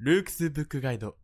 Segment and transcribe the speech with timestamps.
[0.00, 1.14] ルークスブックガイド。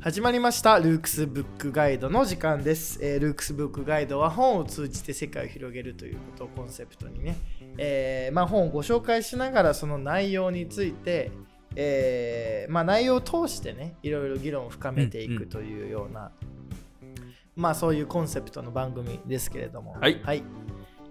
[0.00, 7.36] 始まりましたルークスブックガイドの時間です、えールークスブックガイドは本を通じて世界を広げるということをコンセプトにね、
[7.78, 11.30] えーまあ、本をご紹介しながらその内容について、
[11.76, 16.32] えーまあ、内容を通してねいろいろ議論を深めていくというような、
[17.56, 19.96] まあそういうコンセプトの番組ですけれども。
[20.00, 20.20] はい。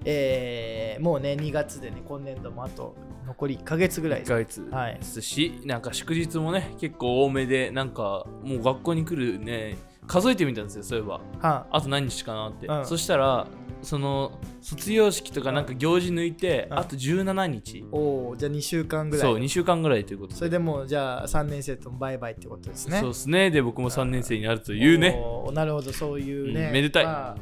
[0.05, 4.31] えーもうね2月でね今年度もあと残り1ヶ月ぐらい1です。
[4.31, 11.21] ヶ月はいですし、なんか祝日もね結構多めでなんかもう学校に来るね数えてみたんですよそういえば。
[11.39, 12.85] はあと何日かなって、うん。
[12.85, 13.47] そしたら
[13.83, 19.25] その卒業式とかなんか行事抜いて、うんあと17日、おおじゃあ2週間ぐらい。
[19.25, 20.37] そう2週間ぐらいということで。
[20.37, 22.99] それでもうじゃあ3年生ともバイバイってことですね。
[22.99, 23.51] そうですね。
[23.51, 25.21] で僕も3年生になるというね。
[25.53, 26.67] なるほど、そういうね。
[26.67, 27.05] うんめでたい。
[27.05, 27.37] まあ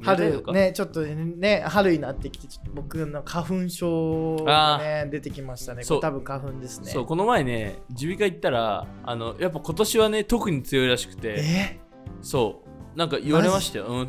[0.00, 5.82] 春ね、ちょっとね、春になってきて、ちょっと僕の花粉症がね、出てきましたね。
[5.84, 6.92] 多分花粉ですね。
[6.92, 11.34] そうこの前ね耳鼻科行ったらあのやっぱ今年はね特に強いらしくて。
[11.38, 11.80] え
[12.22, 12.68] そう。
[12.98, 14.08] なんか言われましたよ、うん、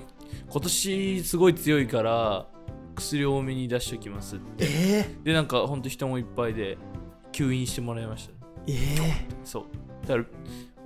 [0.50, 2.48] 今年すごい強いから
[2.96, 4.66] 薬多めに出しておきますって。
[4.68, 6.78] えでなんかほんと人もいっぱいで
[7.32, 8.34] 吸引してもらいました。
[8.68, 9.64] ええそう。
[10.08, 10.26] だから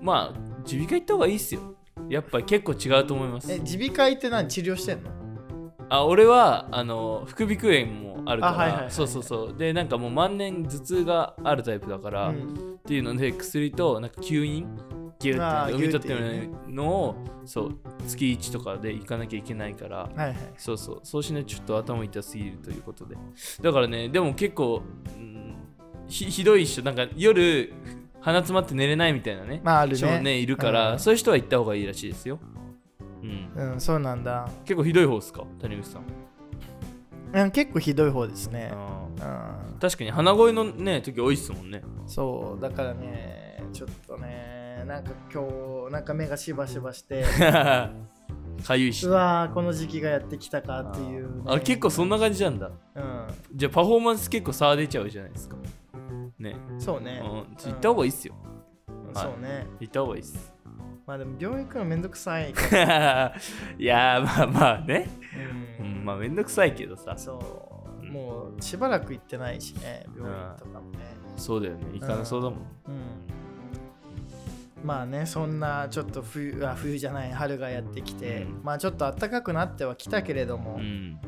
[0.02, 1.62] まあ耳鼻科行った方がいいっすよ。
[2.10, 3.52] やっぱり結構違うと思います。
[3.52, 4.48] え耳鼻科医って何？
[4.48, 5.12] 治療してんの？
[5.90, 8.92] あ俺はあの副鼻腔炎もあるから、あはいはいはいはい。
[8.92, 9.58] そうそうそう。
[9.58, 12.80] でなんかもう万年頭痛があるタイプだから、っうん。
[12.86, 14.68] ていうので薬となんか吸引
[15.24, 17.76] ギュッて産み取ってるのをそう
[18.08, 19.98] 月1とかで行かなきゃいけないから。
[19.98, 20.36] はいはい。
[20.58, 21.00] そうそう。
[21.04, 23.16] そうしないとちょっと頭痛すぎるということで。
[23.62, 24.82] だからねでも結構、
[25.18, 25.56] うん
[26.08, 27.74] ひひどい人なんか夜
[28.20, 30.20] 鼻詰まって寝れないみたいなねまああるね。
[30.20, 31.00] ねいるから、うん。
[31.00, 32.40] そういう人は行った方がいいらしいですよ。
[33.22, 33.52] うん。
[33.74, 34.50] うん、そうなんだ。
[34.66, 35.46] 結構ひどい方ですか？
[35.62, 36.02] 谷口さん。
[37.34, 38.70] うん結構ひどい方ですね。
[38.74, 39.78] あうん。
[39.78, 41.82] ー確かに鼻声のね時多いっすもんね。
[42.06, 44.53] そう、だからね、ちょっとね、
[44.86, 47.24] なんか今日、なんか目がしばしばして、
[48.64, 52.72] かゆいしうわーこの時期がやってきたかっていう、ね、あ結構そんな感じなんだ。
[52.96, 53.28] うん。
[53.54, 55.58] じゃあパフォーマンス結構差出ちゃうじゃないですか。
[56.40, 56.56] ね。
[56.78, 57.72] そうね、うん。
[57.72, 58.36] 行った方がいいっすよ。
[58.88, 59.68] うんそうね。
[59.80, 60.54] 行った方がいいっす。
[61.06, 62.50] まあでも病院行くのめんどくさい
[63.78, 65.10] いやーまあまあね、
[65.80, 67.14] ううんん、まあめんどくさいけどさ。
[67.18, 67.40] そ
[68.02, 68.06] う。
[68.06, 68.10] うん。
[68.10, 71.00] もうしばらく行ってないしね病院とかもね。
[71.36, 71.86] そうだよね。
[71.94, 72.62] 行かなそうだもん、う
[72.92, 73.43] ん
[74.84, 78.62] まあねそんなちょっと冬あ冬じゃない春がやってきて、うん。
[78.64, 81.20] まあちょっと暖かくなってはきたけれども、うん。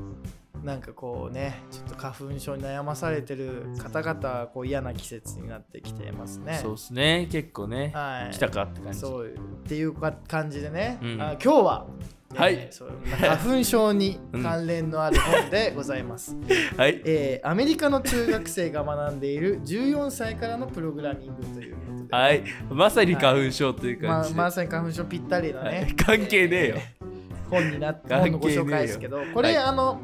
[0.64, 6.60] なんかこうねちょっと花粉症に悩まされてる方々はこう嫌な季節になってきてますね。
[6.62, 8.34] そうっすね結構ね、はい。
[8.34, 9.00] 来たかって感じ。
[9.00, 11.22] そうっていうか感じでね、うん。
[11.22, 12.68] あ今日は、ねはい。
[12.72, 16.36] そう花粉症に関連のある本でございます、
[16.78, 17.02] はい。
[17.06, 21.76] えーアメリカの中学生が学んでいる14歳からのプログラミングという
[22.12, 22.44] はい。
[22.70, 25.96] まさに花粉症というまあ、感じで、まさに花粉症ぴったりのね、はい。
[25.96, 26.76] 関係ねえよ。
[27.50, 29.66] 本になって本のご紹介ですけどこれ、はい。
[29.66, 30.02] あの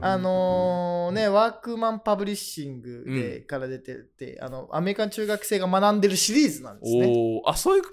[0.00, 7.06] あのーねワークマンパブリッシングで、から出ててあのアメリカの中学生が学んでるシリーズなんですね。
[7.06, 7.84] おおあそういう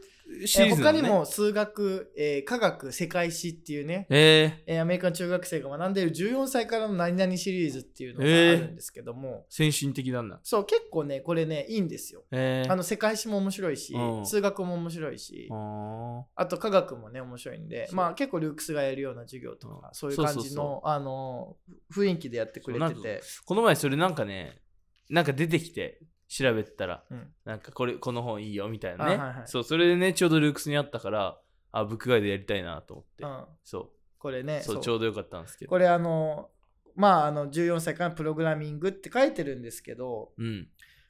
[0.45, 10.39] シーズなの、ね、他にも数学、えー科学世界史っていうね、ええーアメリカの中学生が学んでいる14歳からの何々シリーズっていうのがあるんですけども、ー、先進的なんだ。
[10.43, 12.23] そう結構ねこれねいいんですよ。
[12.31, 14.25] えー、あの世界史も面白いし、うん。
[14.25, 21.55] 数学も面白いし、ああと科学もね面白いんで、まあ結構ルークスがやるような授業とか、うんそういう感じのあの
[21.93, 24.61] 雰囲気でやってくれてて、この前それなんかね
[25.09, 27.27] なんか出てきて調べたらうん。
[27.43, 29.47] なんかこれこの本いいよみたいなね、あはいはい。
[29.47, 31.37] そうそれでねちょうどルークスにあったから
[31.71, 34.83] あブックガイドやりたいなと思って、うん、そこれねうそうそう。
[34.83, 35.69] ちょうどよかったんですけど。
[35.69, 36.49] これあの
[36.95, 40.67] まああの14歳からプログラミングって書いてるんですけど、うん。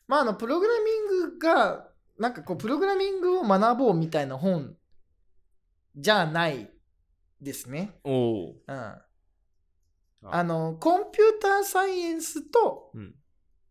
[0.07, 4.75] まああのプログラミングがなんかこうプログラミングを学ぼうみたいな本
[5.95, 6.69] じゃない
[7.41, 7.99] ですね。
[8.03, 8.95] おおうん、
[10.23, 13.15] あのコンピューターサイエンスとうん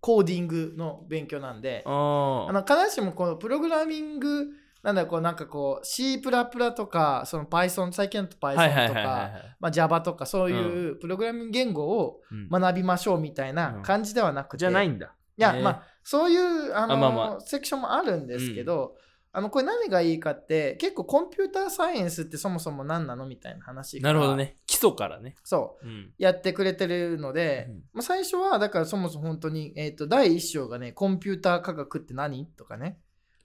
[0.00, 4.46] コーディングの勉強なんで、ああの必ずしもこのプログラミング
[4.82, 12.48] なんだこうなんかこう C++ とかその Python 最近だと Python とかはいまあ Java とかそういうプログラミング言語をうん。
[12.48, 15.12] 学びましょうみたいな感じではなくて、じゃないんだ。
[15.36, 15.62] いや、ね。
[15.62, 18.94] まあそういうあのあまあまセクションもあるんですけど、
[19.38, 24.56] あのこれ何がいいかって結構コンピューターサイエンスってそもそも何なのみたいな話からなるほどね。
[24.66, 25.36] 基礎からね。
[25.44, 25.86] そう。
[25.86, 26.12] うん。
[26.18, 32.98] やってくれてるので、うんまあ、最初はだからそもそも本当に、えー、と第1章がねコンピューター科学って何とかね。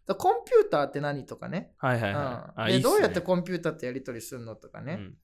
[0.08, 1.74] だコンピューターって何とかね。
[1.78, 2.72] はいはいはい。
[2.72, 4.94] うん、でどうやってこコンピューターってやり取りするのとかね。
[4.94, 5.16] うん。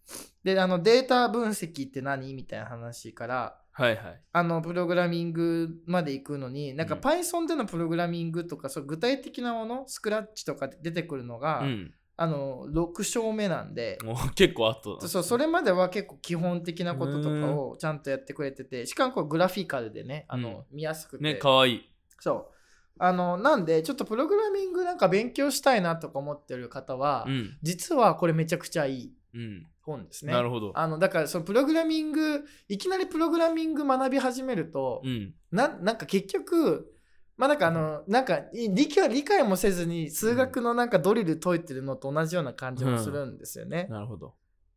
[0.44, 4.22] であのデータ分析って何みたいな話からはいはい。
[4.34, 11.94] あのプログラミングまで行くのになんかうん Python でのプログラミングとかそう具体的なものスクラッチとかで出てくるのが、うん。
[12.22, 13.98] あの6章目なんで。
[14.04, 21.90] もう結構後だなそうそれまでは結構基本的なこととかをちゃんとやってくれててしかもこうグラフィカルでねあの、見やすくて、ね、かわいい。
[22.20, 22.56] そう
[23.02, 27.58] あのなんでちょっとプログラミングなんか勉強したいなとか思ってる方は、うん。
[27.64, 29.68] 実はこれめちゃくちゃいいうん。
[29.90, 30.72] 本ですねなるほど。
[30.76, 35.34] あのだからそのプログラミングいきなりプログラミング学び始めると、うん。
[35.52, 36.94] ななんか結局
[37.36, 43.88] まあなんかあのなんかい理解理解もせずに数学のなんかドリル解いてるのと同じような感じもするんですよね。
[43.90, 44.36] なるほど。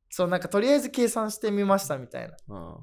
[0.08, 2.36] そうなんかとりあえず計算してみましたみたいな。
[2.48, 2.76] うん。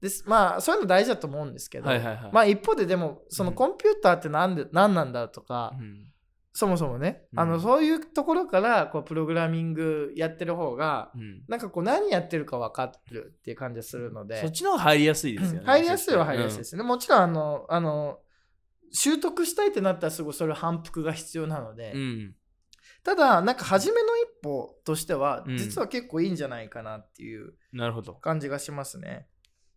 [0.00, 2.30] ですまあそういうの大事だと思うんですけど、はいはいはい。
[2.32, 6.12] まあ一方ででもそのうんコンピューターって何で何なんだとか、うん
[6.56, 11.42] そもそもね、うんあのそういうところからこうプログラミングやってる方がうん。
[11.48, 15.66] なんかこう何やってるか分かるっていう感じがするのでそっちの方が入りやすいですよね。
[15.66, 18.20] 入りやすいは入りやすいで絶すね、もちろんあのあの
[18.90, 22.34] 習得したいってなったらすごいそれ反復が必要なので、対うん。
[23.04, 28.14] ただなんか初めの一歩としてはうん実は結構いいんじゃないかなっていうなるほど。
[28.14, 29.26] 感じがしますね。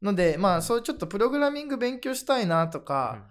[0.02, 3.28] のでまあそういうちょっとプログラミング勉強したいなとか、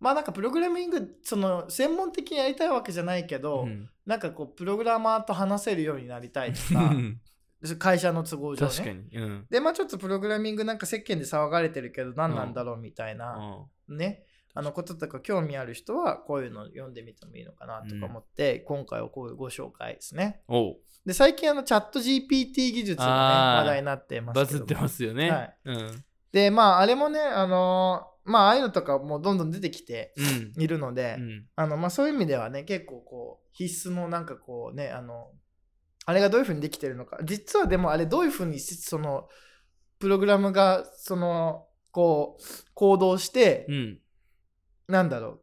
[0.00, 7.18] まあなんかプログラミングその専門的にやりたいわけじゃないけど、うんなんかこうプログラマーと話せるようになりたいとうかん
[7.78, 8.72] 会社の都合上ね。
[8.72, 9.08] 確かに。
[9.14, 9.46] うん。
[9.48, 14.24] でまあちょっとプログラミングなんか世間で騒がれてるけど何なんだろうみたいな、ね
[14.56, 20.42] あのこととか興味ある人はこういうの読んでみてもいいのかなとか思って、今回はこういうご紹介ですね。
[21.04, 23.10] で最近あのチャット GPT 技術がね
[23.58, 25.30] 話題になってますけどもバズってますよね。
[25.30, 26.04] はいうん。
[26.30, 30.62] でまああれもねあのーまあああいうのとかもどんどん出てきてうん。
[30.62, 31.46] いるので、うん。
[31.56, 35.30] あのまあ、そういう意味ではね結構こう必須のなんかこうねあの
[36.06, 39.28] あれがどういうふうにできてるのか実はでもあれどういうふうにしその
[39.98, 42.44] プログラムがそのこう
[42.74, 43.98] 行動して、うん。
[44.88, 45.40] なんだろう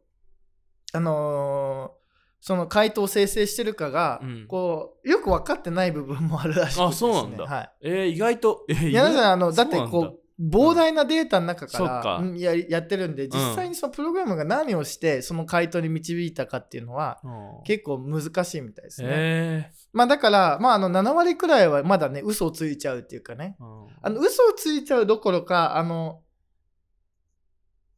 [0.96, 2.02] あのー
[2.44, 8.64] その回答を生成してるかが、うんこうよく分かってない部分もあるらしくてです、ね、あそうなんだはいえー、意外と。
[8.68, 12.38] えー、いやだからあのだってこう膨大なデータの中からうん。
[12.38, 17.62] やりやってるんで実際にそのプログラムが何をしてその回答に導いたかっていうのはうん。
[17.64, 19.08] 結構難しいみたいですね。
[19.10, 19.72] え。
[19.92, 23.56] まあだから、まあ、あの7割くらいはまだね嘘をついちゃうっていうかね。
[23.60, 23.88] ーうん。
[24.02, 26.20] あの嘘をついちゃうどころかあの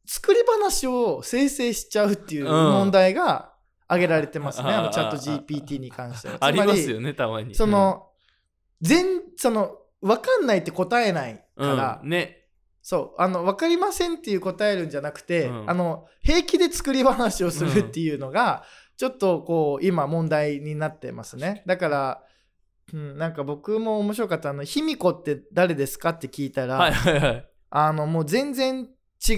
[0.05, 2.49] 作り話を生成しちゃうっていううん。
[2.49, 3.53] 問題が
[3.87, 6.37] 挙げられてますね、ああのチャットあ GPT に関しては。
[6.41, 7.53] ありますよね、たまに。
[7.53, 8.07] その、
[8.81, 12.41] 全その分かんないって答えないうん、から、うんね。
[12.81, 18.63] そうあの分かりませんっていう答えるんじゃなくて、うんあの平気で作り話をするっていうのが、
[18.97, 22.23] ちょっとこう今問題になってますねだから、
[22.93, 27.49] うん、なんか僕も面白かったあの「卑弥呼って誰ですか?」って聞いたら、はいはいはい。
[27.71, 28.87] あのもう全然
[29.27, 29.33] 違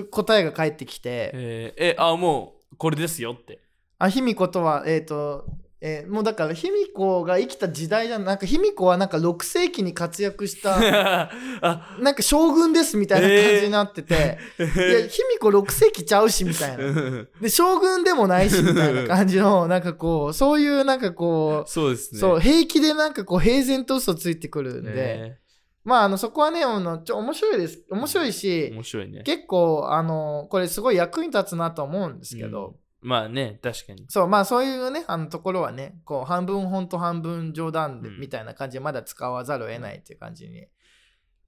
[0.00, 3.60] う答えが返ってきてえー、え、あ、もう、これですよって。
[3.98, 5.44] あ卑弥呼とはえっ、と
[5.84, 10.76] えーもうだから卑弥呼が生きた時代じゃなんか卑弥呼はなんか6世紀に活躍した
[11.60, 16.84] あ、なんか将軍ですみたいな感じになってて、いや卑弥呼6世紀ちゃうしみたいな。
[16.84, 22.20] う んで将軍でもないしみたいな感じの なんかこうそういうなんかこうそうですね。
[22.20, 25.38] そう平気でなんかこう平然と嘘ついてくるんで、ね
[25.84, 27.82] まああのそこはねあのちょ面白いです。
[27.90, 29.22] 面白いし、面白いね。
[29.24, 34.06] 結構あのこれすごい役に立つなと思うんですけど、うんまあね、確かに。
[34.08, 40.66] そうまあそういうねあのところはねこう半分本当半分冗談でうんみたいな感じでまだ使わざるを得ないっていう感じに、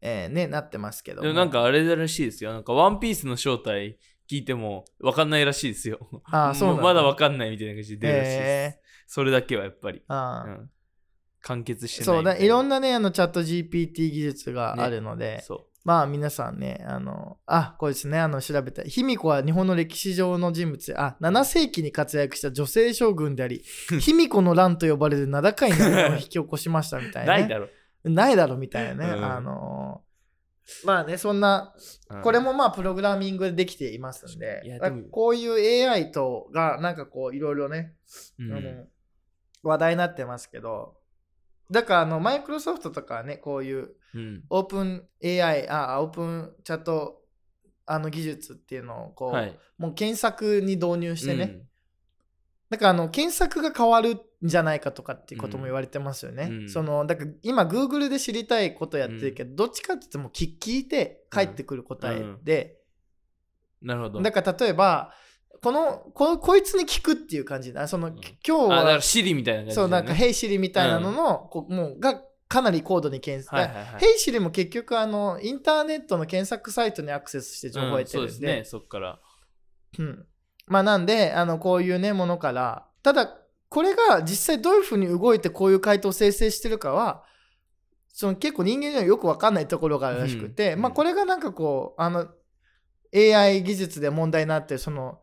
[0.00, 2.52] えーね、なってますけどでもなんかあれらしいですよ。
[2.52, 6.22] なんかワンピースの正体聞いても分かんないらしいですよ。
[6.24, 8.40] あー そうなんだもまだ分かんないみたいな感じで出るらしいです。
[8.40, 9.98] えそれだけはやっぱり。
[10.00, 10.58] ーあ
[11.44, 18.82] 完結してないそうだいろんななねあのチャット GPT 技術があるので、そまあ皆さんね、あの、あ、これですね、あの調べた。
[18.82, 23.62] 卑弥呼は日本の歴史上の人物で、あ、7世紀に活躍した女性将軍であり、
[24.00, 27.24] 卑弥呼の乱と呼ばれる名高い名前を引き起こしましたみたう。
[27.24, 27.40] いな、ね。
[27.44, 27.68] ないだろ。
[28.04, 29.12] ないだろみたいなね。
[29.12, 30.00] うんあの
[30.82, 31.74] まあね、そんな、
[32.08, 37.92] うんこれもまあプログラミングでできていますんでいや、でもこういう AI とがなんかこういろいろね、
[38.38, 38.86] うんあの
[39.62, 40.96] 話題になってますけど、
[41.70, 44.44] だからあのマイクロソフトとかはね、こういううん。
[44.50, 47.22] オープン AI、あ、オープンチャット
[47.86, 49.58] あの技術っていうのをこう、はい。
[49.78, 51.62] もう検索に導入してね、うん。
[52.70, 56.48] だからあの検索が変わるんじゃないかとかっていうことも言われてますよね。
[56.50, 56.68] うん。
[56.68, 62.78] そのだから今 Google で知りたいことやってるけど、どっちかって言っても聞聞いて返ってくる答えで、
[63.82, 64.22] なるほど。
[64.22, 65.12] だから例えば
[65.62, 68.16] このここいつに聞くっていう感じだその、ん。
[68.46, 69.74] 今日あだからはシリみたいな感じね。
[69.74, 72.20] そうなんか「ヘイシリ」みたいなのの、こうもうが
[72.54, 74.00] かなり高度に検索、はいはいはい。
[74.00, 79.18] ヘイシリも結局あのインターネットの検索サイトにアクセスして情報を得てるんで,、うんそうですねそっから。
[79.98, 80.26] うん。
[80.68, 82.86] まあなんであのこういうねものから。
[83.02, 87.24] ただこれが実際どういうふうに動いてこういう回答を生成してるかは
[88.08, 92.28] その結構人間にはよく分かんないところがあるらしくて、うんまあこれがなんかこうあの
[93.12, 95.18] AI 技術で問題になってその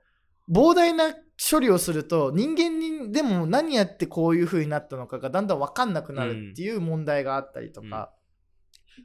[0.50, 1.14] 膨大な
[1.50, 8.12] 処理をすると人間にでも何やってこういう風になったのかがだんだん分かんなくなるっていう問題があったりとか、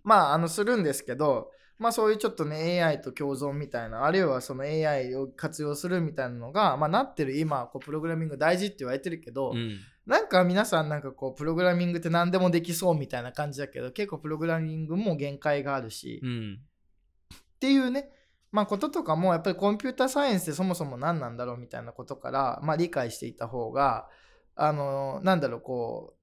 [0.03, 9.79] まああのするんですけどまあそういうちょっとね AI と共存みたいなあるいはその AI を活用するみたいなのが、まあ、なってる今こうプログラミング大事って言われてるけど、うん。
[10.07, 16.61] なんか皆さんなんかこうプログラミングって何でもできそうみたいな感じだけど結構プログラミングも限界があるし、っうん。
[17.59, 18.11] ていうね
[18.57, 24.09] まあこととかもやっぱりコンピューターサイエンスってそもそも何なんだろうみたいなことから、まあ、理解していた方が
[24.55, 26.17] あのなんだろうこう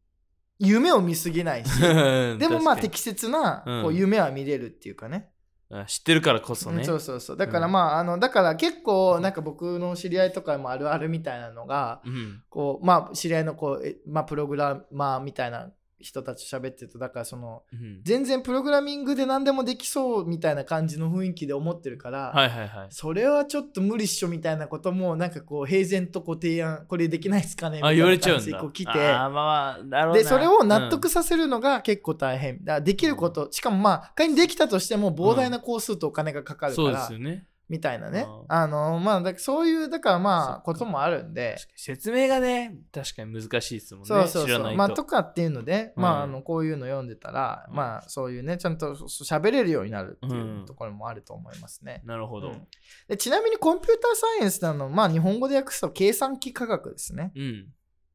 [0.57, 1.79] 夢を見すぎないし
[2.39, 3.95] でもまあ適切なこううん。
[3.95, 5.29] 夢は見れるっていうかね、
[5.69, 6.77] あ知ってるからこそね。
[6.77, 7.37] うんそうそうそう。
[7.37, 7.71] だからうん。
[7.71, 12.41] まあ,、あのだから結構なんか僕の知り合いとかもあるあるみたいなのがうん。
[12.49, 15.71] こうまあ知り合いのこう、えまあ、プログラマーみたいな
[16.03, 18.01] 人たちと喋ってるとだからそのうん。
[18.03, 22.87] 全然プログラミングで何でもできそうみたいな感じの雰囲気で思ってるから、はいはいはい。
[22.89, 28.91] それはちょっと無理っしょみたいなこともなんかこう平然とこう提案これできないですかねみたいな感じでこう来て。
[28.91, 29.79] あーま
[30.09, 32.63] あでそれを納得うんさせるのが結構大変。
[32.63, 38.25] だできること、しかもまあ仮にできたとしても膨大な工数とお金がかかるかそうでら、すよねみたいなね。
[38.27, 38.45] うん。
[38.47, 40.61] あのまあだそういうだからまあか。
[40.61, 41.55] こともあるんで。
[41.75, 44.07] 説明がね確かに難しいですもんね。
[44.07, 44.45] そうそうそう。
[44.45, 44.77] 知らないと。
[44.77, 46.31] まあとかっていうので、まああうん。
[46.33, 47.75] のこういうの読んでたら、うん。
[47.75, 50.65] まあそういうねちゃんと喋れるようになるっていううん。
[50.65, 52.49] ところもあると思いますね、なるほど。
[52.49, 52.67] うん。
[53.07, 57.67] でちなみにコンピューターサイエンスなのまあ日本語で訳すと計算機科学ですね、うん。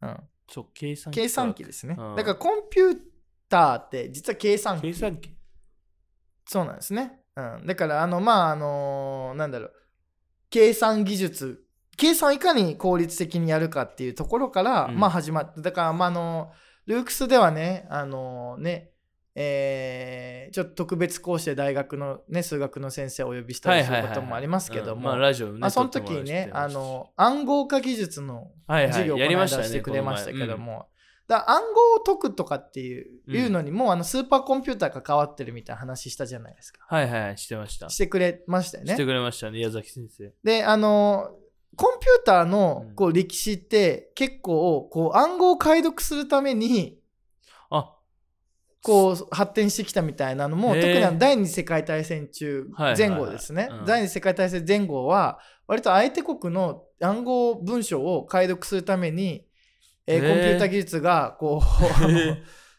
[0.02, 0.16] うん、
[0.48, 1.96] そう計算機計算機ですね。
[1.98, 2.16] うん。
[2.16, 2.98] だからコンピュー
[3.48, 4.82] ターって実は計算機。
[4.82, 5.30] 計算機。
[6.46, 7.17] そうなんですね。
[7.38, 9.72] うん、だから、あの、まあ、あのなんだろう、
[10.50, 11.62] 計算技術、
[11.96, 14.98] 計算をいかに効率的にやるかっていうところから、うん。
[14.98, 16.52] まあ、始まって、だから、まあ、あの、
[16.86, 18.90] ルークスではね、あのね、
[19.34, 30.88] えーちょっと特別講師で大学の、ね、数学の先生をお呼びしたりすることもありますけども、ラジオねまあ、その時にねあの、暗号化技術の授業をこの間やりましてくれましたけども、
[31.28, 36.80] だ暗号を解くとかっていう,、うんいうのにもあのスーパーコンピューターが変わってるみたいな話したじゃないですか。
[36.90, 37.90] 前はいはいしてました。
[37.90, 38.94] してくれましたよね。
[38.94, 40.32] してくれましたね矢崎先生。
[40.42, 41.30] で、あの、
[41.76, 42.94] コンピューターのうん。
[42.94, 46.98] こう歴史って結構こう暗号を解読するために
[47.70, 47.94] あ。
[48.82, 53.84] こう発展してきたみたいなのも特に第二次世界大戦中前後ですね、うん。
[53.84, 59.44] 第二次世界大戦前後は割と相手国の暗号文章を解読するために、
[60.08, 61.66] えーコンピューター技術がこう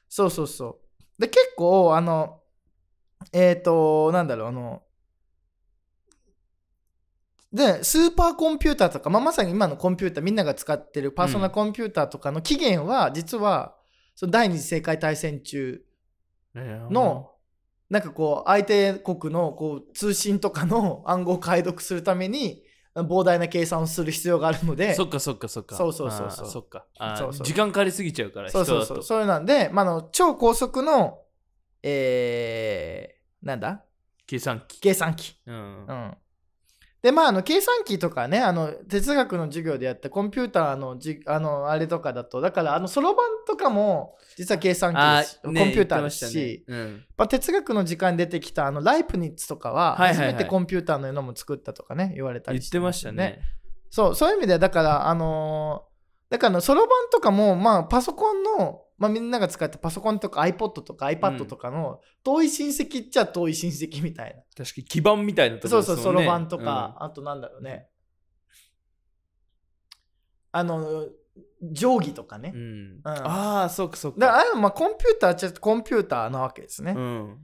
[0.10, 0.80] そうそうそ
[1.18, 1.22] う。
[1.22, 2.40] で結構あの
[3.32, 4.82] えっ、となんだろうあの
[7.52, 13.76] でスーパーコンピューターとか、まあ、まさに今のコンピューターみんなが使ってるパーソナルコンピューターとかの起源は実は
[14.16, 15.82] その第二次世界大戦中
[16.56, 17.32] の
[17.90, 22.64] なんかこう相手国のこう通信とかの暗号を解読するために
[22.96, 25.76] 膨大な計算をする必要があるのでそっかそっかそっか。
[25.76, 26.48] そうそうそうそう。
[26.48, 26.86] そっか。
[26.98, 27.46] あーそうそう。
[27.46, 29.04] 時間かかりすぎちゃうからそうそうそう。
[29.04, 31.20] それなんで、まあ、あの超高速の
[31.84, 33.84] えー、なんだ？
[34.28, 34.80] 計算機。
[34.82, 35.36] 計算機。
[35.46, 35.86] うん。
[35.88, 36.18] うん
[37.02, 46.66] でまああの計算機とかねあの哲学の授業でやったコンピューターのじあのあれとかだとだからあのそろばんとかも実は計算機ねコンピューターですし、
[47.16, 53.40] まあ、哲学の時間に出てきたあのライプニッツとかは初めてコンピューターののも作ったとかね言われたりうん言ってましたね。
[53.90, 55.90] そうそういう意味ではだからあのー
[56.30, 67.88] だからそろばんとかもまあパソコンのまあみんなが使ってパソコンとか iPod とか iPad とかの遠い親戚っちゃ遠い親戚みたいな、確かに基盤みたいなとこそうそう、ろですもんねそろばんとか、あとなんだろうね。
[70.52, 71.08] あの、
[71.62, 72.52] 定規とかね。
[72.54, 72.66] うんう
[73.00, 76.94] んだかああそうかそうから、あれもまあコンピューターっちゃコンピューターなわけですね。
[76.98, 77.38] うん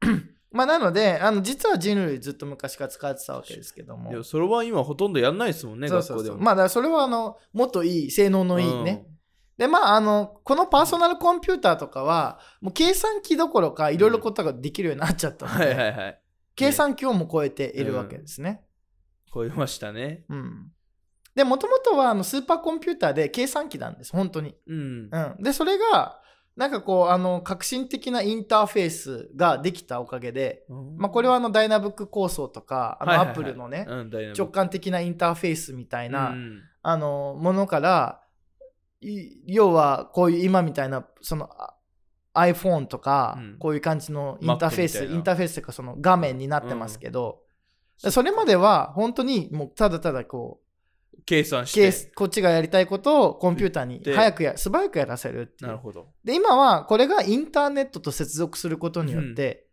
[0.54, 4.14] まあなので、あの実は人類ずっと昔から使ってたわけですけどもい。
[4.14, 6.26] やそれは今ほとんどやんないですもんねそうそうそう。
[6.26, 9.04] 学校でもまあだからそれはあの、もっといい、性能のいいね。
[9.56, 15.52] で、まああの、このパーソナルコンピューターとかは、もう計算機どころかいろいろことができるようになっちゃったうん。
[15.52, 16.20] ので、はいはいはい。
[16.56, 18.64] 計算機をも超えているわけですね。
[19.32, 20.24] 超えましたね。
[20.28, 20.72] うん。
[21.34, 24.54] で、もともとはあのスーパーコンピューターで計算機なんです、本当に。
[24.66, 25.08] うん。
[25.10, 25.42] うん。
[25.42, 26.20] で、それが、
[26.56, 30.64] なんかこうあの革新的なインターフェースができたおかげで、
[30.96, 33.88] まあ、これはあのダイナブック構想とかあのアップルのね、
[34.38, 36.62] 直感的なインターフェースみたいな、うん。
[36.82, 38.23] あのものからい
[39.46, 41.74] 要はこういう今みたいなそのあ
[42.34, 43.58] iPhone とか、うん。
[43.58, 47.40] こういう感じのインターフェースインターフェースというかその画面になってますけど、
[47.96, 52.12] それまでは本当にもうただただこう計算して。
[52.14, 55.66] こっちがやりたいことをコンピューターにで早くや素早くやらせるっていう。
[55.68, 56.08] なるほど。
[56.24, 59.66] で今はこれがインターネットと接続することによって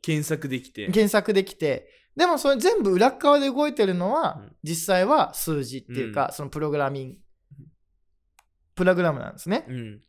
[0.00, 0.86] 検索できて。
[0.86, 4.56] 検索できて、でもそれ全部裏っ側で動いてるのは、うん。
[4.62, 7.18] 実際は数字っていうか、そのプログラミング
[8.76, 9.64] プログラムなんですね。
[9.68, 10.00] うん。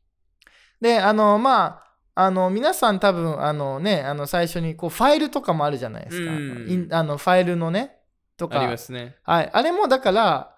[0.79, 1.81] であのま
[2.13, 6.87] ああの皆さん多分あのねあの最初にこうファイルとかもあるじゃないですか、うん。
[6.91, 7.95] あのファイルのね
[8.37, 8.59] とか。
[8.59, 9.15] ありますね。
[9.23, 10.53] はい、あれもだから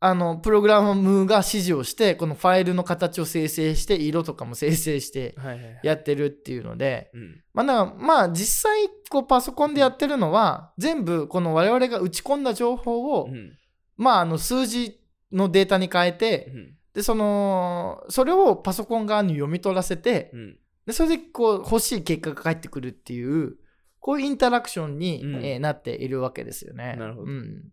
[0.00, 5.34] あのプログラムが指示をしてこのファイルの形を生成して色とかも生成して
[5.82, 7.42] やってるっていうので、うん。
[7.52, 13.56] まあ、まあ実際こうパソコンでやってるのは全部この我々が打ち込んだ情報を、うん。
[13.96, 15.00] まああの数字
[15.32, 20.58] のデータに変えてうんでそのそれをパソコン側に読み取らせてうん。
[20.86, 23.56] でそれでこう欲しい結果が返ってくるっていう
[24.00, 25.44] こういうインタラクションに、うん。
[25.44, 26.96] えーなっているわけですよね。
[26.96, 27.26] なるほど。
[27.26, 27.64] うん。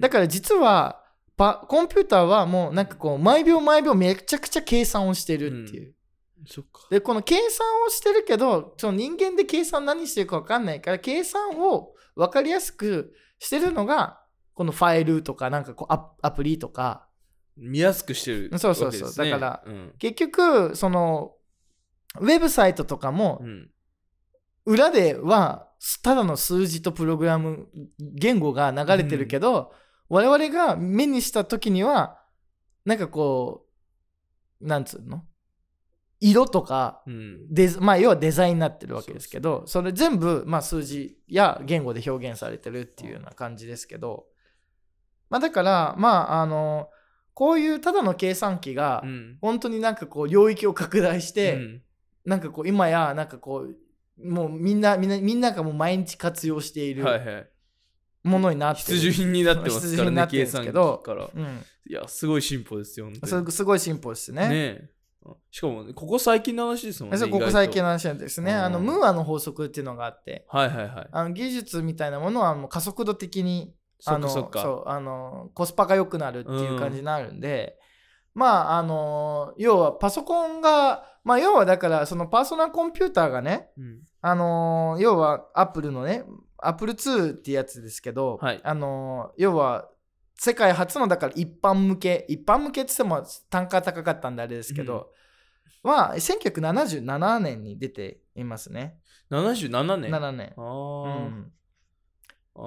[0.00, 1.02] だから実は
[1.36, 5.94] パコンピューターはもうなんかこう毎秒毎秒めちゃくちゃ計算をしてるっていう。
[6.46, 6.86] そっか。
[6.90, 14.20] でこの計算をしてるけどその人間で計算何してるか分かんないから計算を分かりやすくしてるのが
[14.54, 17.08] このファイルとかなんかこうアアプリとか
[17.56, 19.14] 見やすくしてるそうそうそう。
[19.14, 19.92] だからうん。
[19.98, 21.32] 結局その
[22.20, 23.70] ウェブサイトとかもうん。
[24.64, 25.68] 裏では
[26.02, 27.66] ただの数字とプログラム
[27.98, 29.72] 言語が流れてるけど、
[30.08, 32.20] 我々が目にした時には
[32.84, 33.66] なんかこ
[34.60, 35.24] うなんつうの？
[36.20, 37.02] 色とか
[37.80, 44.26] まあ要はデザインになってるわけですけどそれ全部まあ数字や言語で表現されてるっていうような感じですけど。
[45.28, 46.90] まあだからまああの
[47.34, 49.38] こういうただの計算機がうん。
[49.40, 51.82] 本当になんかこう領域を拡大して、うん。
[52.24, 53.76] なんかこう今やなんかこう
[54.22, 57.04] もうみんなみんなみんながもう毎日活用している
[58.22, 61.30] ものになってる、必需品になってます必需から品になってるんですね計算機けどから。
[61.34, 63.10] うん、いやすごい進歩ですよ
[63.50, 64.48] すごい進歩ですね。
[64.48, 64.90] ねえ。
[65.50, 68.84] しかもここ最近の話ですもんねここ最近の話なんですね、あのうん。
[68.84, 70.44] ムーアの法則っていうのがあって。
[70.48, 71.08] はいはいはい。
[71.10, 77.78] あの技術みたいなものはもう加速度的にあのそうあのコスパが良くなるっていう感じになるんで、
[78.34, 84.00] まああの要はパソコンがまあ要はだからそのパーソナルコンピューターがねうん。
[84.24, 86.24] あの要はアップルのね
[86.58, 88.60] アップル2っていうやつですけど、はい。
[88.62, 89.88] あの要は
[90.36, 95.10] 世界初のだから一般向け一般向けって言っても単価高かったんであれですけど、
[95.82, 98.96] は1977年に出ていますね。
[99.30, 100.14] 77年。
[100.14, 101.52] あ7年、うー、ん、
[102.54, 102.60] あ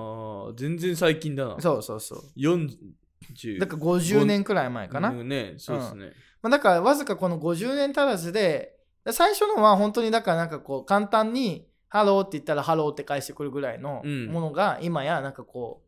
[0.52, 1.56] ー全然最近だな。
[1.60, 2.24] そうそうそう。
[2.38, 6.12] 40だから50年くらい前かな、うんねそうですね、
[6.44, 8.76] まあ、だからわずかこの50年足らずで
[9.12, 14.28] 最初のは本当にだからなんかこう簡単に「ハロー」って言ったら「ハロー」って返してくるぐらいのうん。
[14.28, 15.86] ものが今やなんかこう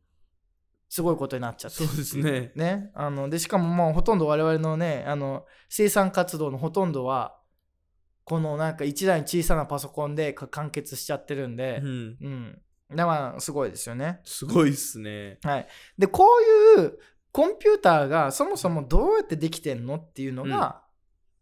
[0.90, 1.86] すごいことになっちゃって。
[1.86, 2.52] そうですね。
[2.56, 2.92] ね。
[2.96, 7.38] あのでしかももうほとんど我々のねあの生産活動のほとんどは
[8.24, 11.82] このなんか一台小さなパソコンでか完結しちゃってるんで。
[11.84, 12.18] うん。
[12.22, 14.22] うん、だからまあすごいですよね。
[14.24, 15.40] すごいっすね。
[15.44, 15.68] はい。
[15.98, 16.26] でこ
[16.78, 17.00] ういう
[17.32, 20.82] コンピューターがそもそもどうやってできてんのっていうのが、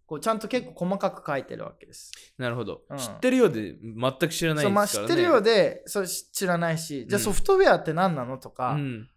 [0.06, 2.12] こうちゃんと結構細かく書いてるわけです。
[2.38, 2.98] なるほど、うん。
[2.98, 4.88] 知ってるようで全く知らないですからね。
[4.88, 7.24] 知ってるようでそうし知らないし、じゃあうん。
[7.24, 9.10] ソフトウェアって何なのとか、うん、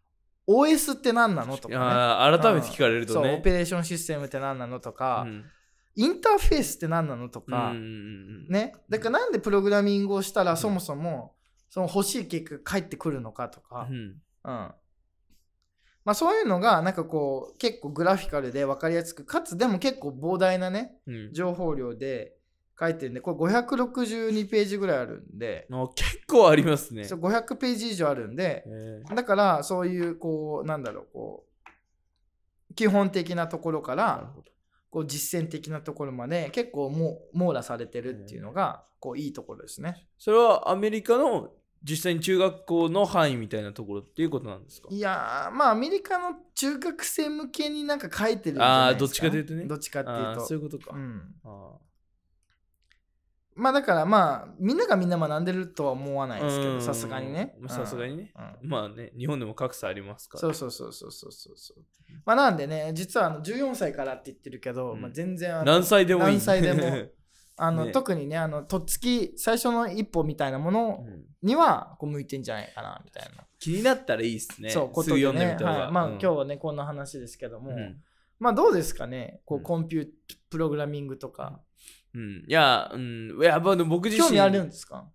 [0.47, 5.45] OS って何なのとか、ね、あー改めて聞かれるとそうオねペレーションシステムって何なのとか、うん。
[5.97, 7.87] インターフェースって何なのとか、うんうんう
[8.47, 11.35] んね、だからなんでプログラミングをしたらそもそも
[11.71, 13.97] その欲しい結果が返ってくるのかとか、うん。
[13.97, 14.15] うん。
[14.45, 21.33] まあ、そういうのがなんかこう結構グラフィカルで分かりやすくかつでも結構膨大なねうん。
[21.35, 22.35] 情報量で
[22.81, 27.05] 書いてるんでこれ562ページぐらいあるんで、あ結構ありますね。
[27.05, 29.15] そう500ページ以上あるんでえー。
[29.15, 31.45] だからそういうこうなんだろうこ
[32.71, 34.53] う基本的なところからなるほど。
[34.91, 40.07] こう実践的なところまで結構もう網羅されてるっていうのがこういいところですね。
[40.17, 41.51] それはアメリカの
[41.83, 44.88] 実際に中学校の範囲みたいなところっていうことなんですか？
[44.91, 49.64] いやーまあアメリカの中学生向けになんか書いてるんじゃないですか、あーどっちかというとね。
[49.64, 50.47] どっちかっていうと。
[50.47, 51.23] そういうことか、うん。
[51.45, 51.73] あ
[53.55, 56.79] まあだからまあみんながみんな学んでるとは思わないですけうん。
[56.79, 57.57] どさすがにね。
[57.61, 58.33] まあさすがにね。
[58.62, 58.69] うん。
[58.69, 60.41] まあね、日本でも格差ありますから。
[60.41, 61.83] そうそうそうそうそうそうそう。
[62.25, 65.01] まあなんでね実はあの14歳からって言ってるけど、うん。
[65.01, 66.27] まあ、全然何歳でもいい。
[66.35, 66.81] 何歳でも
[67.59, 67.92] あの、ね。
[67.92, 71.25] 特にねあのとっつき最初の一歩みたいなものうん。
[71.42, 74.71] にはこう向いてんじゃないかなみたいな、気になったらいいっすね。
[74.71, 75.23] そうことでね。
[75.23, 75.85] 読んでみた方が。
[75.85, 76.12] はい、まあ、うん。
[76.12, 78.01] 今日はねこんな話ですけども、うん。
[78.38, 79.64] まあどうですかねこううん。
[79.64, 80.09] コンピュー
[80.51, 81.61] プログラミングとか、
[82.14, 84.23] うん、いや、うん、いや、僕自身。
[84.23, 85.09] 興味あるんですか？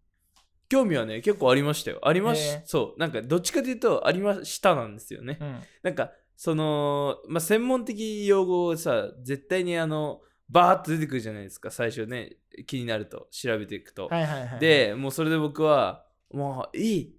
[0.69, 1.99] 興味はね、結構ありましたよ。
[2.01, 5.37] ありまし、そう、なんかどっちかというと、ありましたなんですよね。
[5.39, 5.59] うん。
[5.83, 10.21] なんか、その、まあ、専門的用語をさ、絶対にあの、
[10.53, 12.37] バーッと出てくるじゃないですか、最初ね、
[12.67, 14.07] 気になると、調べていくと。
[14.07, 17.15] はいはいはいで、もうそれで僕は、もういい、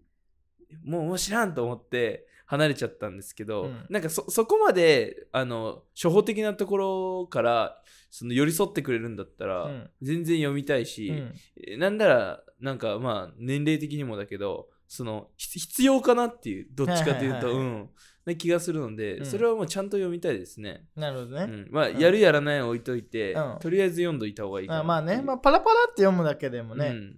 [0.85, 3.87] もうもう知らんと思って、離れちゃったんですけど、うん。
[3.89, 9.91] なんかそそこまであの初歩的なところからその寄り添ってくれるんだったら、うん。
[10.03, 11.35] 全然読みたいし、うん。
[11.67, 17.55] えなんならなんかまあ年齢的にもだけどそのひ必要かなっていうどっちかというと、はいはいはいはい。
[17.55, 17.89] うん
[18.25, 19.27] な気がするので、うん。
[19.27, 20.87] それはもうちゃんと読みたいですね。
[20.97, 21.99] なるほどね、うん、まあ、うん。
[21.99, 23.59] やるやらないを置いといて、うん。
[23.61, 27.17] とりあえず読んどいた方がいいかなあまあね、まあ、パラパラって読むだけでもね、うん。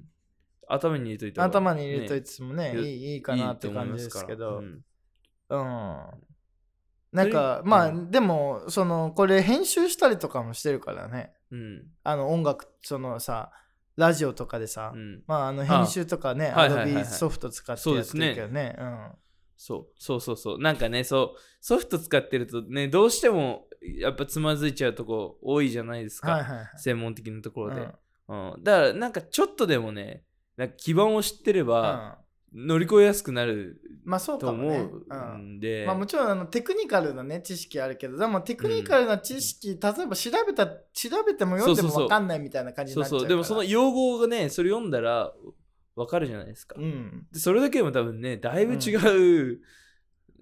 [0.69, 1.51] 頭に入れといた方が。
[1.51, 2.81] 頭に入れといねてもねね。
[2.81, 4.85] いいいいかなって感じですけど、うん。
[5.49, 6.07] うん。
[7.13, 11.33] なんか、まあ、うでも、その、これ編集したりとかもしてるからね。
[11.53, 11.85] うん。
[12.03, 13.53] あの、音楽、そのさ、
[13.97, 15.23] ラジオとかでさ、うん。
[15.27, 18.77] まあ、あの、編集とかね、あアドビソフト使ってやってるけどね。
[19.57, 19.87] そう。
[19.99, 20.59] そうそうそう。
[20.61, 23.67] なんかねそうソフト使ってるとねどうしても
[24.01, 26.29] やっぱつまずいちゃうとこ多いじゃないですうん。
[26.29, 26.69] か、はいはいはい。
[26.77, 27.89] 専門的なところで、
[28.29, 28.53] うん。
[28.53, 28.63] うん。
[28.63, 30.25] だからなんかちょっとでもね
[30.57, 32.19] なんか基盤を知ってれば
[32.55, 34.79] 乗り越えやすくなるまあ、そうとかもね。
[34.79, 35.61] 思うんうん。
[35.61, 40.75] で、まあ、もちろんあのテクニカルなね知識あるけどでもテクニカルな知識、例えば調べた調
[41.27, 42.03] べても読んでそうそうそう。
[42.03, 43.25] も分かんないみたいな感じにそうなっちゃうから。
[43.25, 43.29] そう。
[43.29, 45.33] でもその用語がねそれ読んだら
[45.97, 47.27] わかるじゃないですか、うん。
[47.33, 48.95] でそれだけでも多分ねだいぶ違
[49.55, 49.61] う、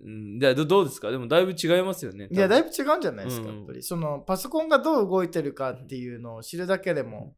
[0.04, 1.10] うん、でどどうですか？
[1.10, 3.56] でもだいぶ違いますよねいやだいぶぶ違うんじゃないですか、うん。
[3.58, 3.82] やっぱり。
[3.82, 7.36] そのパソコンがどう動いてるかっていうのを知るだけでも、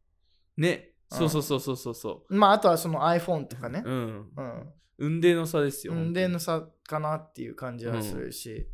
[0.57, 0.91] ね。
[1.13, 1.19] うん。
[1.19, 3.83] そうそうそうそうそうそまああとはその iPhone とかね。
[3.85, 4.31] ううん。
[4.37, 4.73] うん。
[4.99, 8.67] 運命の差ですよ運命の差差かなっていう感じはするし、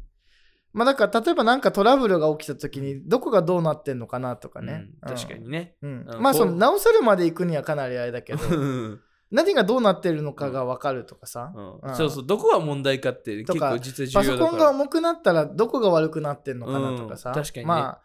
[0.72, 5.74] まあだから例えばなんかトラブルが起きた時にどこがどうなってんのかなとかね、確かにね。
[5.82, 6.22] うん、うん。
[6.22, 8.56] まあその直せるまで行くにはかなりあれだけど。
[8.56, 9.00] うん
[9.32, 11.96] 何がどうなってるのかが分かるとかさ、うん。
[11.96, 12.26] そうそう。
[12.26, 14.50] どこが問題かって結構実はパソ重要だから。
[14.50, 17.34] コンが重くなったらどこが悪くなってんのかなとかさ、うん。
[17.34, 17.64] 確かにね。
[17.66, 18.02] まあ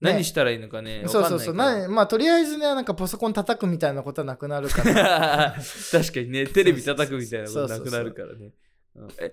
[0.00, 0.12] ね。
[0.12, 1.54] 何したらいいのかねそうそうそう。
[1.54, 5.56] なまあとりあえずねなんかパソコン叩くみたいなことはなくなるから。
[5.90, 6.46] 確かにね。
[6.46, 8.52] テレビ叩くみたいなことなくなるからね。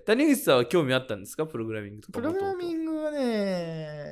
[0.04, 1.44] 谷口さんは興味あったんですか？
[1.44, 4.05] プログラミングとかプログラミグングはね、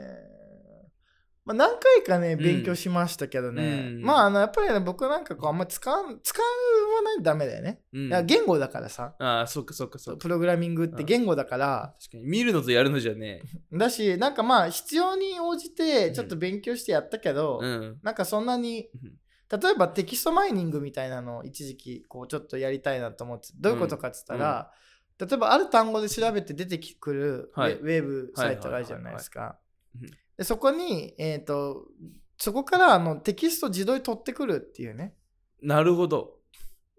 [1.45, 2.39] まあ、何回かねん。
[2.39, 4.03] 勉強しましたけどね、うん。
[4.03, 8.07] まああのやっぱりね僕なんかこうあんまり使わん使わないとダメだよね、うん。
[8.07, 9.15] いや言語だからさ。
[9.19, 10.21] ああそっかそっかそっか。
[10.21, 17.99] プログラミングって言語だから、確かに見るのとやるのじゃねだしなんかまあ必要に応じてちょっと勉強してやったけど、うん。
[18.03, 19.13] なんかそんなにうん。
[19.51, 24.73] 例えばテキストマイニングみたいなのを一時期こうちょっとやりたいなと思ってどういうことかっつったら、
[25.19, 27.73] 例えばある単語で調べて出てくるウェ,、はい。
[27.75, 29.41] ウェブサイトがあるじゃないですか。
[29.41, 29.64] いはいはい。
[30.37, 31.87] でそこに、えー、と
[32.39, 35.15] そこからあのテキスト自動に取ってくるっていうね。
[35.63, 36.35] なるほど。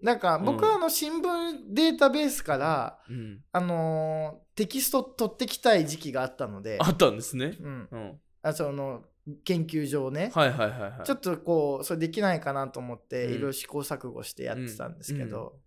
[0.01, 0.45] なんかうん。
[0.45, 3.41] 僕はあの新聞データベースから、うん。
[3.51, 7.57] あのーテキスト取ってきたい時期があったので、あったんですね。
[7.59, 8.19] うん、うん。
[8.41, 9.03] あその
[9.43, 11.03] 研究上ね、はいはいはいはい。
[11.03, 13.33] ちょっとこうそれできないかなと思ってうん。
[13.33, 15.57] いろいろ試行錯誤してやってたんですけど、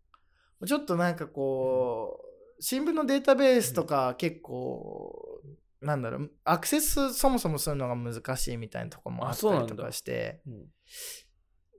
[0.67, 5.43] ちょっとなんかこう新聞のデータベースとか結構、
[5.81, 10.67] なんだろうアクセスそもそもするのが難しいみたいなところもあったりとかしてうん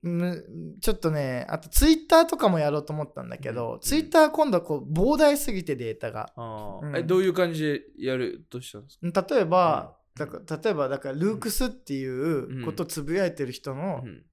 [0.02, 0.46] む
[0.82, 3.80] ちょっとねあとツイッターとかもやろうと思ったんだけど、うん。
[3.82, 6.32] ツイッター今度はこう膨大すぎてデータが。
[6.38, 6.94] あうん。
[6.94, 9.26] ーえどういう感じでやるとしたんですか？
[9.36, 10.26] 例えば、うん。
[10.26, 14.24] だから例えばだからルークスっていうことをつぶやいてる人の、うん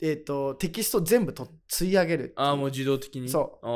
[0.00, 2.32] えー、とテキスト全部と吸い上げる。
[2.36, 3.28] ああもう自動的に？
[3.28, 3.66] そう。
[3.66, 3.68] あ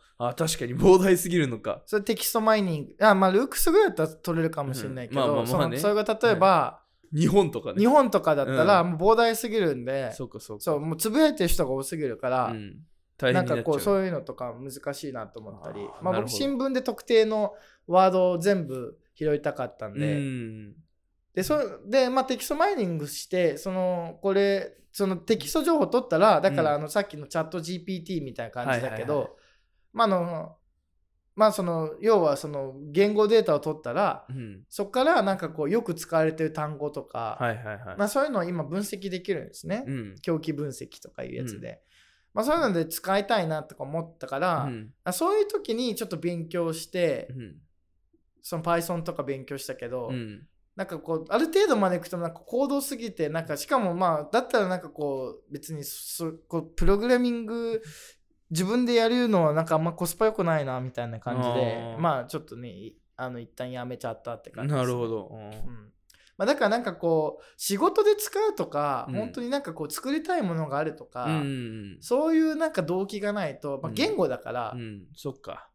[0.00, 0.04] ー。
[0.16, 1.82] あ確かに膨大すぎるのか。
[1.86, 2.96] それテキストマイニング。
[3.00, 5.28] あまあルークスぐらいだったら取れるかもしれないけど、うん。
[5.28, 5.78] まあまあまあね。
[5.78, 6.82] それが例えば、
[7.12, 7.80] 日本とかね。
[7.80, 8.90] 日本とかだったらうん。
[8.92, 10.64] もう膨大すぎるんで、そうかそうか。
[10.64, 12.76] そうもうつぶやいてる人が多すぎるから、うん
[13.16, 13.76] 大なんか変になっちゃう。
[13.76, 15.80] こうそういうのとか難しいなと思ったり。
[16.02, 17.54] まあ、僕新聞で特定の
[17.86, 20.74] ワードを全部拾いたかったんで、うん。
[21.32, 21.58] でそ
[21.88, 29.36] で、まあ、テキストマイニングしてそのこれそのテキスト情報取ったらだからうんあのさっきのチャット GPT みたいな感じだけど、
[29.92, 30.56] まああの
[31.34, 34.62] まあその要はその言語データを取ったらうん。
[34.70, 37.96] そこからなんかこうよく使われてる単語とか、はいはいはい。
[37.98, 40.14] まあ、そういうのを今分析できるんですね、うん。
[40.22, 41.80] 共起分析とかいうやつで、
[42.32, 44.90] まあそういうので使いたいなとか思ったから、うん。
[45.02, 47.56] あそういう時にちょっと勉強して、うん。
[48.42, 50.46] その Python とか勉強したけど、うん。
[50.76, 57.82] なんかこうある程度までいくとなんか高度すぎてなんかしかもまあだったらなんかこう別にそこうプログラミング
[58.50, 65.28] 自分でやるのはなんかあんまコスパ良くないなみたいな感じでまあちょっとねいあの一旦やめちゃったって感じですなるほど。
[65.32, 65.52] うんうん
[66.36, 71.98] まあ、だからなんかこう仕事で使うとか、うん本当になんかこう作りたいものがあるとか、うん。
[72.00, 75.02] そういうなんか動機がないと、まあ、うん言語だから、ううんん。
[75.14, 75.68] そっか。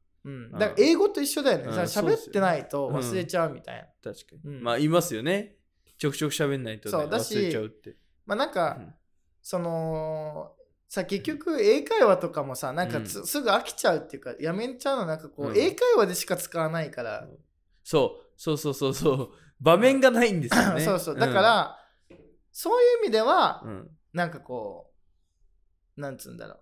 [0.53, 1.87] だから英語と一緒だよね、うん。
[1.87, 4.57] さ喋ってないと忘れちゃうみたいな、確かに。
[4.57, 4.63] うん。
[4.63, 5.55] まあ、言いますよね。
[5.97, 6.91] ちょくちょく喋んないとね。
[6.91, 7.95] そうだし忘れちゃうって。
[8.25, 8.93] まあなんか、うん。
[9.41, 10.51] その
[10.89, 15.57] さ結局英会話とかもさなんかすぐ飽きちゃうっていうかやめちゃうのなんかこう、うん。
[15.57, 17.27] 英会話でしか使わないから、
[17.83, 19.29] そう、そうそうそうそう。
[19.59, 20.81] 場面がないんですよね。
[20.85, 21.15] そうそう。
[21.17, 21.79] だから、
[22.51, 23.91] そういう意味では、うん、うん。
[24.13, 24.91] なんかこ
[25.97, 26.59] うなんつうんだろう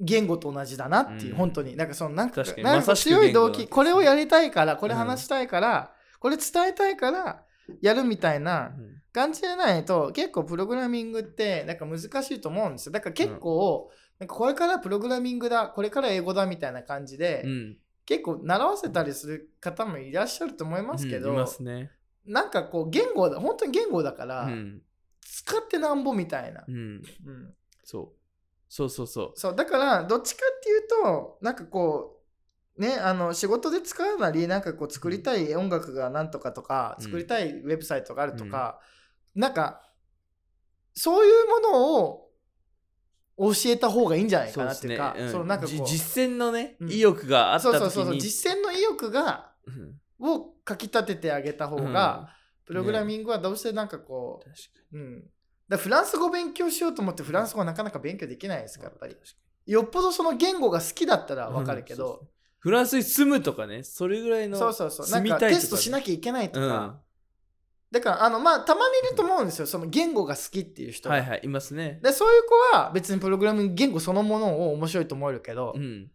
[0.00, 7.42] 言語と同じだなっていう、うん本当になんかそのなんかなんか強い動機これをやりたいからこれ話したいから、これ伝えたいから
[7.80, 8.72] やるみたいな
[9.12, 17.76] 感じじゃないと結構プログラミングってなんか難しいと思うんですよだから結構、なんかこれからプログラミングだこれから英語だみたいな感じで、うん。
[18.04, 21.90] 結構習わせたりする方もいらっしゃると思いますけど、ね。
[22.24, 24.82] なんかこう言語だ本当に言語だから、うん。
[25.20, 26.74] 使ってなんぼみたいな、うん。
[26.74, 26.78] う
[27.30, 28.17] んそう。
[28.68, 29.32] そうそうそう。
[29.34, 32.20] そうだからどっちかっていうとなんかこ
[32.76, 37.04] うねあの仕事で使うなりなんかこう作りたい音楽がなんとかとか、うん。
[37.04, 38.80] 作りたいウェブサイトがあるとか、
[39.34, 39.82] なんか
[40.94, 42.28] そういうものを
[43.38, 45.32] 教えた方がいいんじゃないかなっていうかうん。
[45.32, 46.90] そうなんかこうじ実践のね、うん。
[46.90, 47.80] 意欲があった時に。
[47.80, 50.00] そうそうそうそう実践の意欲がうん。
[50.20, 52.34] をかきたててあげた方が、
[52.66, 54.60] プログラミングはどうしてなんかこ確か
[54.92, 55.24] う、うん、
[55.68, 59.16] だフランス語勉強しようと思ってフランス語はなかなか勉強できないですからやっぱり
[59.66, 62.28] よっぽどその言語が好きだったらにわかるけど、うん
[62.60, 65.10] フランスに住むとかね、それぐらいのそうそうそう。
[65.10, 66.66] なんかテストしなきゃいけないとか。
[66.66, 66.94] うん
[67.90, 69.66] だから、あの、まあ、たまにいると思うんですよ。
[69.66, 71.14] その言語が好きっていう人が。
[71.14, 72.00] はいはい、いますね。
[72.02, 76.10] で、そういう子は別にプログラミング言語そのものを面白いと思えるけどう、ん。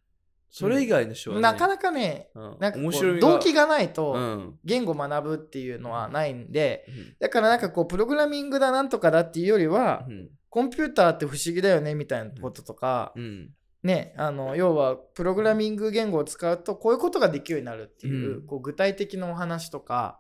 [0.56, 2.58] それ以外の人はね、なかなかね、うん。
[2.60, 3.94] なんか動機がないうん。
[3.94, 7.16] と言語学ぶっていうのはないんで、うん。
[7.20, 10.30] だからなんかこう、プログラミングだなんとかだっていうよりは、うん。
[10.52, 13.50] コンピューターって不思議だよねみたいなこととか、うん。
[13.82, 18.46] ね、あの要はプログラミング言語を使うとこういうことができるようになるっていう,、うん。
[18.46, 20.20] こう具体的なお話とか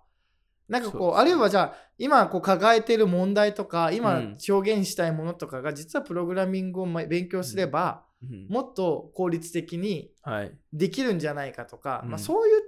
[0.68, 4.38] なんかこうあるいはじゃあ今こう抱えてる問題とか今うん。
[4.50, 8.13] 表現したいものとかが実はプログラミングをま勉強すれば、うん
[8.50, 10.58] もっと効率的にはい。
[10.72, 12.62] できるんじゃないかとか、うんまあ、そういう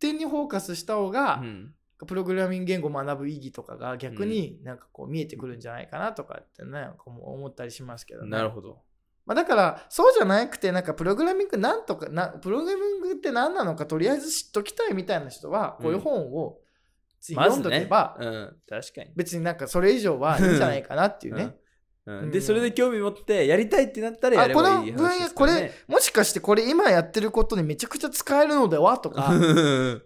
[0.00, 1.74] 点にフォーカスした方がう、ん
[2.06, 8.30] プログラミング言語を学ぶ意義とかが逆になんかこう見えてくるんじゃないかなとかってねなんか思ったりしますけどね。
[8.30, 8.82] なるほど。
[9.26, 16.58] まあ、だからそうじゃなくてなんかプログラミングなんとかなプログラミングって何なのかとりあえず知っときたいみたいな人はこういう本を
[17.20, 19.10] ついまずね読んどけば、うん、確かに。
[19.16, 21.42] 別になんかそれ以上はいいんじゃないかなっていうね。
[21.42, 21.54] うん
[22.08, 22.30] うん。
[22.30, 25.72] で、それで興味持ってやりたいってなったらやればいいあこの分野話ですからね。
[25.86, 28.96] もしかしてこれ今やってることにめちゃくちゃ使えるのでは？
[28.96, 30.00] とか、そうい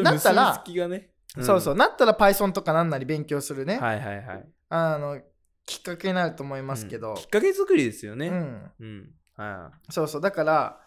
[0.00, 1.10] うなったら結びつきがね。
[1.40, 1.44] ん。
[1.44, 1.74] そうそう。
[1.74, 4.46] なったら Python とかなんなり勉強するね、はいはいはい。
[4.68, 5.20] あの
[5.64, 7.10] きっかけになると思いますけど。
[7.10, 8.28] うん、きっかけ作りですよね。
[8.28, 8.70] うん。
[8.80, 9.10] うん。
[9.36, 10.20] はそうそう。
[10.20, 10.78] だから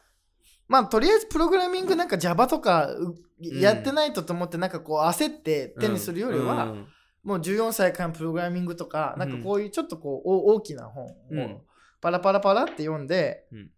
[0.67, 6.87] まあとりあえずプログラミングなんか Java とかうやってないとと思ってなんかこう焦ってい手にするよりは、うん
[7.25, 9.19] もう14歳からプログラミングとか、うん。
[9.19, 11.39] なんかこういうちょっとこうお大きな本うん。
[11.39, 11.61] を
[11.99, 13.71] パラパラパラって読んで、うん。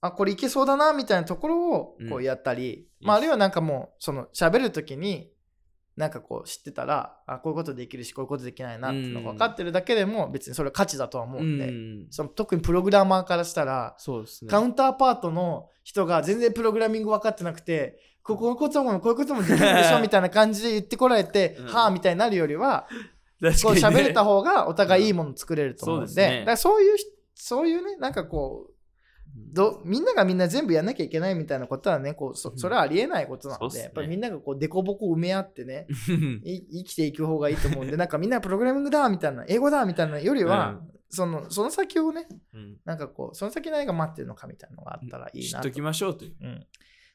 [0.00, 2.12] あこれいけそうだなみたいなところをこうん。
[2.14, 5.30] うやったり、うんまあ、あるいはなんかもうその喋る時に
[5.96, 12.06] なんかこう知ってたらあこういうことできるしこういうことできないなっていうのが分かってるだけでも別にそれは価値だとは思うんで、うん。
[12.10, 14.50] その特にプログラマーからしたらそうですね。
[14.50, 21.66] カウンターパートの人が全然プログラミング分かってなくて、ここういうこともこういうこともできるでしょみたいな感じで言ってこられて、 うん。
[21.66, 22.88] はあみたいになるよりは、
[23.40, 24.02] 確こうかにね。
[24.02, 26.38] 喋れた方がお互いいいもの作れると思うんで、そうですね。
[26.40, 28.72] だからそういうし、そういうね、なんかこう、
[29.52, 33.82] どみんながみんな全部やんなきゃいけないみたいなことはね、こうそそれはありえないことなので、そうっすね。
[33.84, 42.76] やっぱりみんながこうデコボコ埋め合ってね、う んい生きていく方がいいと思うんで、なんかみんなプログラミングだみたいな、英語だみたいなよりは、そのその先をね、うん。
[42.84, 45.64] なんかこう、その先何が待ってるのかみたいなのがあったらいいなと。
[45.64, 46.34] 知っときましょうという。
[46.40, 46.66] うん。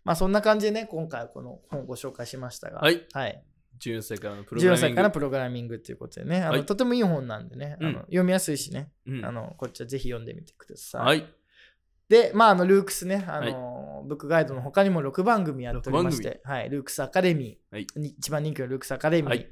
[0.03, 3.05] まあそんな感じでね、今回はこの本をご紹介しましたが、はい。
[3.13, 3.43] はい、
[3.79, 4.87] 14歳からのプログラ14ミング。
[4.87, 6.65] 歳からプログラミングということでね、あのはい。
[6.65, 7.95] とてもいい本なんでね、あのうん。
[8.01, 9.25] 読みやすいしね、うん。
[9.25, 11.01] あのこっちはぜひ読んでみてください。
[11.01, 11.25] はい。
[12.09, 17.87] で、まあ、あのルークスね、あののブックガイドの他にも6番組やっておりまして、はい、ルークスアカデミー、はい。
[17.95, 19.47] に一番人気のルークスアカデミー、はい。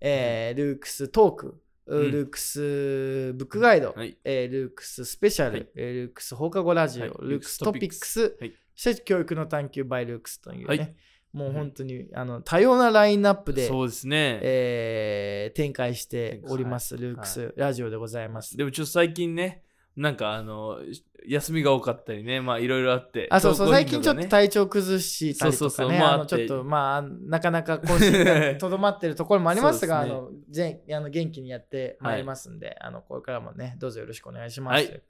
[0.00, 2.10] えールークストーク、うん。
[2.10, 4.18] ルークスブックガイド、はい。
[4.24, 5.68] えールークススペシャル、はい。
[5.74, 7.12] えールークス放課後ラジオ、はい。
[7.20, 10.96] ルークストピックス、はいそして教育の探求 by ルークスというね、はい
[11.32, 14.38] もう本当にあの多様なラインナップで、そうですね。
[14.42, 18.56] えー展開しております、ルークスラジオでございます。
[18.56, 19.62] でもちょっと最近ね、
[19.96, 20.78] なんかあの、
[21.26, 23.28] 休みが多かったりね、まあいろいろあって。
[23.30, 34.90] あそうそう、投稿最近ちょっと体調崩したりとかね、そうそうそうまああのちょっとまあ、なかなか更新がとどまってるところもありますが、 そうあのぜあの元気にやってまいりますんで、あのこれからもね、どうぞよろしくお願いします。
[34.90, 35.02] はい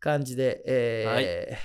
[0.00, 1.58] 感じで、えーはいで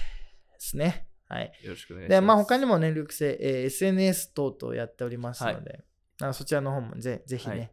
[0.60, 1.07] すね。
[1.28, 1.52] はい。
[1.64, 2.22] よろしくお願いします。
[2.22, 5.84] で、まあ他にもね、ルークセ、えー SNS 等々やっておりますので、
[6.22, 7.72] あのそちらの方もぜぜひね、はい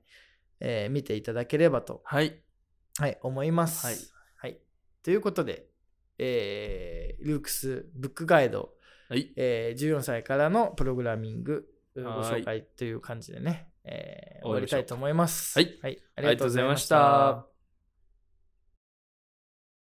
[0.60, 2.40] えー見ていただければと、はい。
[2.98, 3.86] はい、思います。
[3.86, 3.96] はい
[4.38, 4.60] はい。
[5.02, 5.66] ということで、
[6.18, 8.72] えールークスブックガイド、
[9.08, 9.32] はい。
[9.36, 15.58] えー14歳からのプログラミングごはい紹介という感じでね、えー終終わりたいと思います。
[15.58, 17.53] はいはい、あありがとうございました。